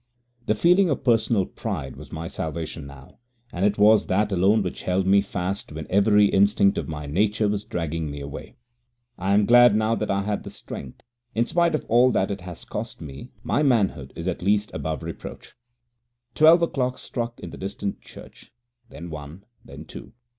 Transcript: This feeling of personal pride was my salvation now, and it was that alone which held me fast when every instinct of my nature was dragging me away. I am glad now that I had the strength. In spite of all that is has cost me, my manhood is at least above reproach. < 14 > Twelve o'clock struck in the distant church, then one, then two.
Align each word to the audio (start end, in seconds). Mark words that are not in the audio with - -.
This 0.47 0.59
feeling 0.59 0.89
of 0.89 1.03
personal 1.03 1.45
pride 1.45 1.95
was 1.95 2.11
my 2.11 2.27
salvation 2.27 2.87
now, 2.87 3.19
and 3.53 3.63
it 3.63 3.77
was 3.77 4.07
that 4.07 4.31
alone 4.31 4.63
which 4.63 4.81
held 4.81 5.05
me 5.05 5.21
fast 5.21 5.71
when 5.71 5.85
every 5.91 6.25
instinct 6.25 6.79
of 6.79 6.87
my 6.87 7.05
nature 7.05 7.47
was 7.47 7.63
dragging 7.63 8.09
me 8.09 8.19
away. 8.19 8.55
I 9.19 9.35
am 9.35 9.45
glad 9.45 9.75
now 9.75 9.93
that 9.93 10.09
I 10.09 10.23
had 10.23 10.41
the 10.43 10.49
strength. 10.49 11.01
In 11.35 11.45
spite 11.45 11.75
of 11.75 11.85
all 11.87 12.09
that 12.09 12.31
is 12.31 12.41
has 12.41 12.65
cost 12.65 12.99
me, 12.99 13.29
my 13.43 13.61
manhood 13.61 14.11
is 14.15 14.27
at 14.27 14.41
least 14.41 14.71
above 14.73 15.03
reproach. 15.03 15.49
< 15.89 16.33
14 16.33 16.33
> 16.33 16.33
Twelve 16.33 16.61
o'clock 16.63 16.97
struck 16.97 17.39
in 17.39 17.51
the 17.51 17.57
distant 17.57 18.01
church, 18.01 18.51
then 18.89 19.11
one, 19.11 19.43
then 19.63 19.85
two. 19.85 20.13